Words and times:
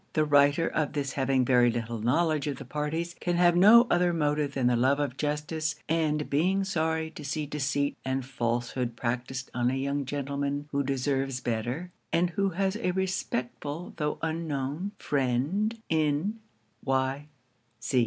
The 0.13 0.25
writer 0.25 0.67
of 0.67 0.93
this 0.93 1.13
having 1.13 1.45
very 1.45 1.69
little 1.69 1.99
knowledge 1.99 2.47
of 2.47 2.57
the 2.57 2.65
parties, 2.65 3.13
can 3.19 3.35
have 3.35 3.55
no 3.55 3.85
other 3.91 4.11
motive 4.13 4.55
than 4.55 4.65
the 4.65 4.75
love 4.75 4.99
of 4.99 5.15
justice, 5.15 5.75
and 5.87 6.27
being 6.27 6.63
sorry 6.63 7.11
to 7.11 7.23
see 7.23 7.45
deceit 7.45 7.95
and 8.03 8.25
falsehood 8.25 8.95
practised 8.95 9.51
on 9.53 9.69
a 9.69 9.75
young 9.75 10.05
gentleman 10.05 10.67
who 10.71 10.81
deserves 10.81 11.39
better, 11.39 11.91
and 12.11 12.31
who 12.31 12.49
has 12.49 12.75
a 12.77 12.89
respectful 12.89 13.93
tho' 13.97 14.17
unknown 14.23 14.91
friend 14.97 15.77
in 15.87 16.39
Y. 16.83 17.27